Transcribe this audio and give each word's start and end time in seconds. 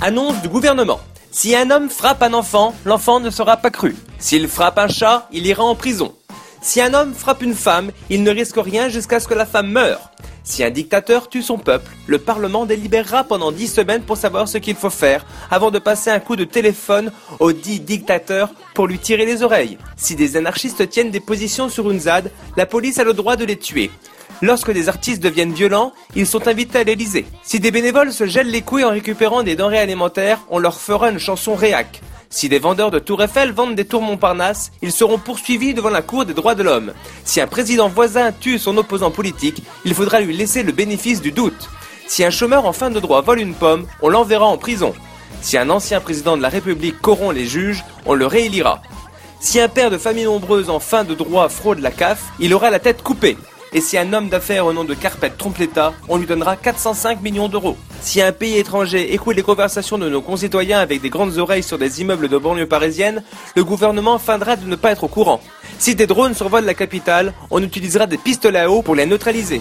Annonce 0.00 0.40
du 0.42 0.48
gouvernement. 0.48 1.00
Si 1.32 1.56
un 1.56 1.72
homme 1.72 1.88
frappe 1.88 2.22
un 2.22 2.32
enfant, 2.32 2.72
l'enfant 2.84 3.18
ne 3.18 3.30
sera 3.30 3.56
pas 3.56 3.70
cru. 3.70 3.96
S'il 4.20 4.46
frappe 4.46 4.78
un 4.78 4.86
chat, 4.86 5.26
il 5.32 5.44
ira 5.44 5.64
en 5.64 5.74
prison. 5.74 6.14
Si 6.60 6.80
un 6.80 6.92
homme 6.92 7.14
frappe 7.14 7.42
une 7.42 7.54
femme, 7.54 7.92
il 8.10 8.22
ne 8.22 8.30
risque 8.30 8.58
rien 8.58 8.88
jusqu'à 8.88 9.20
ce 9.20 9.28
que 9.28 9.34
la 9.34 9.46
femme 9.46 9.70
meure. 9.70 10.10
Si 10.42 10.64
un 10.64 10.70
dictateur 10.70 11.28
tue 11.28 11.42
son 11.42 11.58
peuple, 11.58 11.92
le 12.06 12.18
Parlement 12.18 12.64
délibérera 12.64 13.22
pendant 13.22 13.52
dix 13.52 13.68
semaines 13.68 14.02
pour 14.02 14.16
savoir 14.16 14.48
ce 14.48 14.58
qu'il 14.58 14.76
faut 14.76 14.90
faire 14.90 15.26
avant 15.50 15.70
de 15.70 15.78
passer 15.78 16.10
un 16.10 16.20
coup 16.20 16.36
de 16.36 16.44
téléphone 16.44 17.12
au 17.38 17.52
dit 17.52 17.80
dictateur 17.80 18.50
pour 18.74 18.86
lui 18.86 18.98
tirer 18.98 19.26
les 19.26 19.42
oreilles. 19.42 19.78
Si 19.96 20.16
des 20.16 20.36
anarchistes 20.36 20.88
tiennent 20.88 21.10
des 21.10 21.20
positions 21.20 21.68
sur 21.68 21.90
une 21.90 22.00
ZAD, 22.00 22.30
la 22.56 22.66
police 22.66 22.98
a 22.98 23.04
le 23.04 23.12
droit 23.12 23.36
de 23.36 23.44
les 23.44 23.58
tuer. 23.58 23.90
Lorsque 24.40 24.72
des 24.72 24.88
artistes 24.88 25.22
deviennent 25.22 25.52
violents, 25.52 25.92
ils 26.16 26.26
sont 26.26 26.48
invités 26.48 26.78
à 26.78 26.84
l'Elysée. 26.84 27.26
Si 27.42 27.60
des 27.60 27.70
bénévoles 27.70 28.12
se 28.12 28.26
gèlent 28.26 28.50
les 28.50 28.62
couilles 28.62 28.84
en 28.84 28.90
récupérant 28.90 29.42
des 29.42 29.56
denrées 29.56 29.80
alimentaires, 29.80 30.40
on 30.48 30.58
leur 30.58 30.80
fera 30.80 31.10
une 31.10 31.18
chanson 31.18 31.54
réac. 31.54 32.00
Si 32.30 32.50
des 32.50 32.58
vendeurs 32.58 32.90
de 32.90 32.98
Tour 32.98 33.22
Eiffel 33.22 33.52
vendent 33.52 33.74
des 33.74 33.86
tours 33.86 34.02
Montparnasse, 34.02 34.70
ils 34.82 34.92
seront 34.92 35.18
poursuivis 35.18 35.72
devant 35.72 35.88
la 35.88 36.02
Cour 36.02 36.26
des 36.26 36.34
droits 36.34 36.54
de 36.54 36.62
l'homme. 36.62 36.92
Si 37.24 37.40
un 37.40 37.46
président 37.46 37.88
voisin 37.88 38.32
tue 38.32 38.58
son 38.58 38.76
opposant 38.76 39.10
politique, 39.10 39.62
il 39.86 39.94
faudra 39.94 40.20
lui 40.20 40.36
laisser 40.36 40.62
le 40.62 40.72
bénéfice 40.72 41.22
du 41.22 41.32
doute. 41.32 41.70
Si 42.06 42.24
un 42.24 42.30
chômeur 42.30 42.66
en 42.66 42.74
fin 42.74 42.90
de 42.90 43.00
droit 43.00 43.22
vole 43.22 43.40
une 43.40 43.54
pomme, 43.54 43.86
on 44.02 44.10
l'enverra 44.10 44.44
en 44.44 44.58
prison. 44.58 44.92
Si 45.40 45.56
un 45.56 45.70
ancien 45.70 46.00
président 46.00 46.36
de 46.36 46.42
la 46.42 46.50
République 46.50 47.00
corrompt 47.00 47.34
les 47.34 47.46
juges, 47.46 47.82
on 48.04 48.14
le 48.14 48.26
réélira. 48.26 48.82
Si 49.40 49.58
un 49.58 49.68
père 49.68 49.90
de 49.90 49.98
famille 49.98 50.24
nombreuse 50.24 50.68
en 50.68 50.80
fin 50.80 51.04
de 51.04 51.14
droit 51.14 51.48
fraude 51.48 51.78
la 51.78 51.90
CAF, 51.90 52.24
il 52.40 52.52
aura 52.52 52.68
la 52.68 52.78
tête 52.78 53.02
coupée. 53.02 53.38
Et 53.72 53.80
si 53.80 53.98
un 53.98 54.12
homme 54.12 54.28
d'affaires 54.28 54.64
au 54.64 54.72
nom 54.72 54.84
de 54.84 54.94
Carpet 54.94 55.30
trompe 55.36 55.58
l'État, 55.58 55.92
on 56.08 56.16
lui 56.16 56.26
donnera 56.26 56.56
405 56.56 57.20
millions 57.20 57.48
d'euros. 57.48 57.76
Si 58.00 58.22
un 58.22 58.32
pays 58.32 58.56
étranger 58.56 59.12
écoute 59.12 59.36
les 59.36 59.42
conversations 59.42 59.98
de 59.98 60.08
nos 60.08 60.22
concitoyens 60.22 60.78
avec 60.78 61.02
des 61.02 61.10
grandes 61.10 61.36
oreilles 61.36 61.62
sur 61.62 61.78
des 61.78 62.00
immeubles 62.00 62.28
de 62.28 62.38
banlieue 62.38 62.66
parisienne, 62.66 63.22
le 63.56 63.64
gouvernement 63.64 64.18
feindra 64.18 64.56
de 64.56 64.66
ne 64.66 64.76
pas 64.76 64.92
être 64.92 65.04
au 65.04 65.08
courant. 65.08 65.40
Si 65.78 65.94
des 65.94 66.06
drones 66.06 66.34
survolent 66.34 66.64
la 66.64 66.74
capitale, 66.74 67.34
on 67.50 67.62
utilisera 67.62 68.06
des 68.06 68.18
pistolets 68.18 68.60
à 68.60 68.70
eau 68.70 68.82
pour 68.82 68.94
les 68.94 69.06
neutraliser. 69.06 69.60